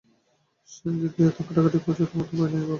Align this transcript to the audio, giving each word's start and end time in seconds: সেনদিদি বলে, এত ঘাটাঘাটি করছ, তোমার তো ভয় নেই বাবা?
সেনদিদি 0.69 1.07
বলে, 1.15 1.29
এত 1.29 1.37
ঘাটাঘাটি 1.47 1.77
করছ, 1.85 1.99
তোমার 2.01 2.25
তো 2.29 2.33
ভয় 2.37 2.49
নেই 2.51 2.59
বাবা? 2.59 2.69